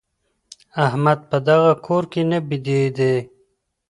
احمد 0.85 1.19
په 1.29 1.37
دغه 1.47 1.71
کور 1.85 2.03
کي 2.11 2.21
نه 2.29 2.37
بېدېدی. 2.47 3.15